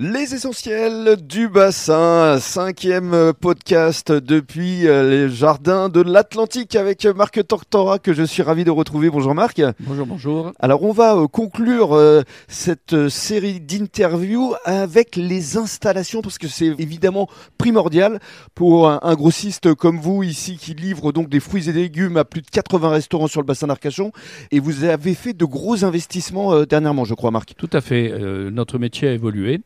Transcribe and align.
Les 0.00 0.34
essentiels 0.34 1.18
du 1.22 1.48
bassin, 1.48 2.40
cinquième 2.40 3.32
podcast 3.40 4.10
depuis 4.10 4.88
euh, 4.88 5.08
les 5.08 5.32
jardins 5.32 5.88
de 5.88 6.00
l'Atlantique 6.00 6.74
avec 6.74 7.04
Marc 7.04 7.46
Tortora 7.46 8.00
que 8.00 8.12
je 8.12 8.24
suis 8.24 8.42
ravi 8.42 8.64
de 8.64 8.72
retrouver. 8.72 9.08
Bonjour 9.08 9.36
Marc. 9.36 9.62
Bonjour, 9.78 10.04
bonjour. 10.04 10.52
Alors 10.58 10.82
on 10.82 10.90
va 10.90 11.14
euh, 11.14 11.28
conclure 11.28 11.94
euh, 11.94 12.22
cette 12.48 13.08
série 13.08 13.60
d'interviews 13.60 14.54
avec 14.64 15.14
les 15.14 15.56
installations 15.56 16.22
parce 16.22 16.38
que 16.38 16.48
c'est 16.48 16.74
évidemment 16.76 17.28
primordial 17.56 18.18
pour 18.56 18.88
un, 18.88 19.14
grossiste 19.14 19.74
comme 19.74 20.00
vous 20.00 20.24
ici 20.24 20.56
qui 20.56 20.74
livre 20.74 21.12
donc 21.12 21.28
des 21.28 21.38
fruits 21.38 21.68
et 21.68 21.72
légumes 21.72 22.16
à 22.16 22.24
plus 22.24 22.42
de 22.42 22.50
80 22.50 22.88
restaurants 22.88 23.28
sur 23.28 23.40
le 23.40 23.46
bassin 23.46 23.68
d'Arcachon 23.68 24.10
et 24.50 24.58
vous 24.58 24.82
avez 24.82 25.14
fait 25.14 25.34
de 25.34 25.44
gros 25.44 25.84
investissements 25.84 26.64
dernièrement 26.64 27.04
je 27.04 27.14
crois 27.14 27.30
Marc. 27.30 27.54
Tout 27.56 27.70
à 27.72 27.80
fait, 27.80 28.12
notre 28.50 28.78
métier 28.78 29.06
a 29.06 29.12
évolué 29.12 29.60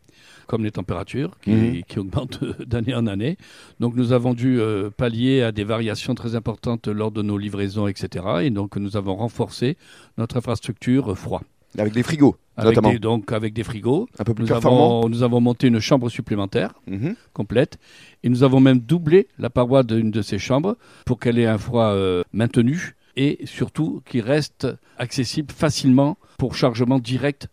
comme 0.46 0.64
les 0.64 0.70
températures 0.70 1.38
qui, 1.42 1.50
mhm. 1.50 1.82
augmentent 1.96 2.44
d'année 2.66 2.94
en 2.94 3.06
année. 3.06 3.36
Donc 3.80 3.94
nous 3.96 4.12
avons 4.12 4.34
dû 4.34 4.60
euh, 4.60 4.90
pallier 4.90 5.42
à 5.42 5.52
des 5.52 5.64
variations 5.64 6.14
très 6.14 6.34
importantes 6.34 6.88
lors 6.88 7.10
de 7.10 7.22
nos 7.22 7.38
livraisons, 7.38 7.86
etc. 7.86 8.24
Et 8.42 8.50
donc 8.50 8.76
nous 8.76 8.96
avons 8.96 9.16
renforcé 9.16 9.76
notre 10.16 10.36
infrastructure 10.36 11.16
froid. 11.16 11.42
Avec 11.76 11.92
des 11.92 12.02
frigos 12.02 12.36
avec 12.58 12.80
Des, 12.80 12.98
donc 12.98 13.32
avec 13.32 13.54
des 13.54 13.62
frigos. 13.62 14.08
Un 14.18 14.24
peu 14.24 14.34
plus 14.34 14.44
nous 14.44 14.52
avons, 14.52 15.08
nous 15.08 15.22
avons 15.22 15.40
monté 15.40 15.68
une 15.68 15.78
chambre 15.78 16.08
supplémentaire 16.08 16.74
mhm. 16.88 17.14
complète 17.32 17.78
et 18.24 18.28
nous 18.28 18.42
avons 18.42 18.60
même 18.60 18.80
doublé 18.80 19.28
la 19.38 19.48
paroi 19.48 19.84
d'une 19.84 20.10
de 20.10 20.22
ces 20.22 20.38
chambres 20.38 20.76
pour 21.06 21.20
qu'elle 21.20 21.38
ait 21.38 21.46
un 21.46 21.58
froid 21.58 21.92
euh, 21.92 22.24
maintenu 22.32 22.96
et 23.16 23.38
surtout 23.44 24.02
qu'il 24.04 24.22
reste 24.22 24.66
accessible 24.98 25.52
facilement 25.52 26.18
pour 26.36 26.56
chargement 26.56 26.98
direct 26.98 27.48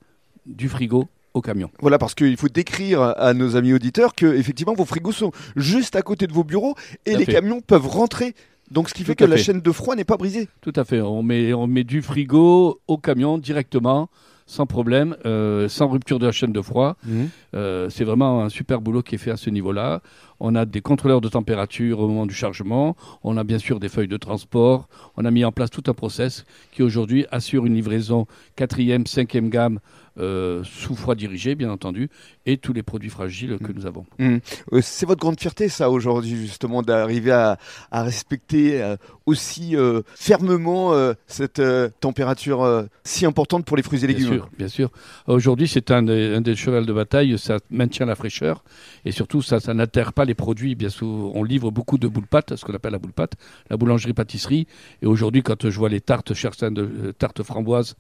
du 0.46 0.70
frigo 0.70 1.08
au 1.36 1.42
camion. 1.42 1.70
Voilà, 1.80 2.00
parce 2.00 2.16
qu'il 2.16 2.36
faut 2.38 2.50
décrire 2.50 3.02
à 3.02 3.34
nos 3.34 3.56
amis 3.56 3.74
auditeurs 3.74 4.16
que 4.16 4.26
effectivement 4.26 4.74
vos 4.74 4.86
frigos 4.86 5.12
sont 5.12 5.32
juste 5.56 5.96
à 5.96 6.02
côté 6.02 6.26
de 6.26 6.34
vos 6.34 6.44
bureaux 6.44 6.76
et 7.06 7.16
les 7.16 7.26
camions 7.26 7.62
peuvent 7.62 7.88
rentrer. 7.88 8.34
Donc, 8.72 8.90
ce 8.90 8.96
qui 8.96 9.04
fait 9.04 9.16
que 9.16 9.26
la 9.26 9.38
chaîne 9.38 9.62
de 9.62 9.72
froid 9.72 9.96
n'est 9.96 10.06
pas 10.06 10.18
brisée. 10.18 10.50
Tout 10.62 10.74
à 10.76 10.86
fait. 10.86 11.00
On 11.00 11.22
met, 11.22 11.54
on 11.54 11.68
met 11.68 11.84
du 11.84 12.02
frigo 12.02 12.82
au 12.88 12.98
camion 12.98 13.38
directement 13.38 14.10
sans 14.48 14.66
problème, 14.68 15.16
euh, 15.26 15.68
sans 15.68 15.88
rupture 15.88 16.20
de 16.20 16.26
la 16.28 16.32
chaîne 16.32 16.52
de 16.52 16.62
froid. 16.62 16.98
Mhm. 17.04 17.30
Euh, 17.56 17.90
c'est 17.90 18.04
vraiment 18.04 18.44
un 18.44 18.50
super 18.50 18.82
boulot 18.82 19.02
qui 19.02 19.16
est 19.16 19.18
fait 19.18 19.32
à 19.32 19.38
ce 19.38 19.50
niveau-là. 19.50 20.02
On 20.40 20.56
a 20.56 20.66
des 20.66 20.82
contrôleurs 20.82 21.22
de 21.22 21.30
température 21.30 22.00
au 22.00 22.08
moment 22.08 22.26
du 22.26 22.34
chargement. 22.34 22.96
On 23.24 23.38
a 23.38 23.44
bien 23.44 23.60
sûr 23.60 23.80
des 23.80 23.90
feuilles 23.90 24.08
de 24.08 24.18
transport. 24.18 24.88
On 25.16 25.26
a 25.26 25.32
mis 25.32 25.46
en 25.46 25.52
place 25.52 25.70
tout 25.70 25.84
un 25.88 25.94
process 25.94 26.46
qui 26.72 26.84
aujourd'hui 26.84 27.26
assure 27.32 27.66
une 27.66 27.76
livraison 27.76 28.28
quatrième, 28.56 29.08
cinquième 29.08 29.50
gamme 29.50 29.80
euh, 30.18 30.64
sous 30.64 30.96
froid 30.96 31.14
dirigé, 31.14 31.56
bien 31.56 31.70
entendu, 31.70 32.10
et 32.46 32.56
tous 32.56 32.72
les 32.72 32.84
produits 32.84 33.10
fragiles 33.10 33.58
que 33.58 33.70
mm. 33.70 33.76
nous 33.76 33.86
avons. 33.86 34.06
Mm. 34.18 34.38
Euh, 34.72 34.80
c'est 34.82 35.06
votre 35.06 35.20
grande 35.20 35.38
fierté, 35.38 35.68
ça, 35.68 35.90
aujourd'hui, 35.90 36.38
justement, 36.38 36.82
d'arriver 36.82 37.32
à, 37.32 37.58
respecter 37.92 38.82
euh, 38.82 38.96
aussi 39.26 39.76
fermement 40.16 40.94
cette 41.28 41.62
température 42.00 42.86
si 43.04 43.26
importante 43.26 43.66
pour 43.66 43.76
les 43.76 43.84
fruits 43.84 44.04
et 44.04 44.08
légumes. 44.08 44.30
Bien 44.30 44.38
sûr, 44.38 44.50
bien 44.58 44.68
sûr. 44.68 44.92
Aujourd'hui, 45.28 45.68
c'est 45.68 45.92
un, 45.92 46.02
des 46.04 46.56
chevals 46.56 46.86
de 46.86 46.94
bataille, 46.94 47.38
ça 47.46 47.60
maintient 47.70 48.06
la 48.06 48.16
fraîcheur, 48.16 48.64
et 49.06 49.12
surtout, 49.12 49.42
ça, 49.42 49.60
ça 49.60 49.74
n'atterre 49.74 50.14
pas 50.14 50.26
les 50.26 50.36
produits. 50.36 50.76
Bien 50.76 50.90
sûr, 50.90 51.08
on 51.08 51.44
livre 51.44 51.72
beaucoup 51.72 51.98
de 51.98 52.08
boules 52.08 52.28
pâtes, 52.28 52.56
ce 52.56 52.66
qu'on 52.66 52.74
appelle 52.74 52.94
la 52.94 53.00
boule 53.00 53.14
pâte, 53.14 53.34
la 53.70 53.78
boulangerie-pâtisserie, 53.78 54.68
et 55.02 55.06
aujourd'hui, 55.06 55.44
quand 55.44 55.70
je 55.70 55.78
vois 55.78 55.90
les 55.90 56.02
tartes, 56.02 56.34
de, 56.34 57.12
tartes 57.12 57.44
framboises 57.44 57.96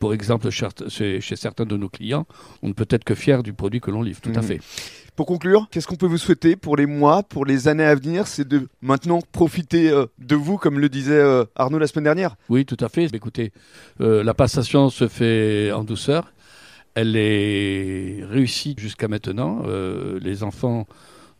pour 0.00 0.14
exemple, 0.14 0.48
chez, 0.50 1.20
certains 1.20 1.66
de 1.66 1.76
nos 1.76 1.90
clients, 1.90 2.26
on 2.62 2.68
ne 2.68 2.72
peut 2.72 2.86
être 2.88 3.04
que 3.04 3.14
fier 3.14 3.42
du 3.42 3.52
produit 3.52 3.80
que 3.80 3.90
l'on 3.90 4.02
livre. 4.02 4.20
Tout 4.22 4.32
à 4.34 4.40
mhm. 4.40 4.42
fait. 4.42 4.60
Pour 5.14 5.26
conclure, 5.26 5.68
qu'est-ce 5.70 5.86
qu'on 5.86 5.96
peut 5.96 6.06
vous 6.06 6.16
souhaiter 6.16 6.56
pour 6.56 6.76
les 6.76 6.86
mois, 6.86 7.22
pour 7.22 7.44
les 7.44 7.68
années 7.68 7.84
à 7.84 7.94
venir? 7.94 8.26
C'est 8.26 8.48
de 8.48 8.66
maintenant 8.80 9.20
profiter 9.32 9.90
euh, 9.90 10.06
de 10.18 10.34
vous, 10.34 10.56
comme 10.56 10.78
le 10.78 10.88
disait 10.88 11.12
euh, 11.12 11.44
Arnaud 11.54 11.78
la 11.78 11.86
semaine 11.86 12.04
dernière 12.04 12.36
Oui, 12.48 12.64
tout 12.64 12.78
à 12.80 12.88
fait. 12.88 13.14
Écoutez, 13.14 13.52
euh, 14.00 14.24
la 14.24 14.32
passation 14.32 14.88
se 14.88 15.06
fait 15.06 15.70
en 15.72 15.84
douceur. 15.84 16.32
Elle 16.94 17.16
est 17.16 18.24
réussie 18.24 18.74
jusqu'à 18.78 19.08
maintenant. 19.08 19.62
les 20.20 20.42
enfants 20.42 20.86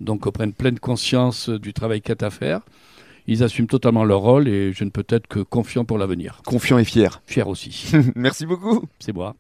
donc 0.01 0.31
prennent 0.31 0.53
pleine 0.53 0.79
conscience 0.79 1.49
du 1.49 1.73
travail 1.73 2.01
qu'il 2.01 2.15
y 2.19 2.25
a 2.25 2.27
à 2.27 2.31
faire 2.31 2.61
ils 3.31 3.45
assument 3.45 3.69
totalement 3.69 4.05
leur 4.05 4.21
rôle 4.21 4.49
et 4.49 4.73
je 4.73 4.83
ne 4.83 4.91
peux 4.91 5.05
être 5.09 5.29
que 5.29 5.39
confiant 5.39 5.85
pour 5.85 5.99
l'avenir. 5.99 6.43
Confiant 6.45 6.79
et 6.79 6.85
fier. 6.85 7.23
Fier 7.27 7.47
aussi. 7.47 7.93
Merci 8.17 8.45
beaucoup. 8.45 8.85
C'est 8.99 9.13
moi. 9.13 9.37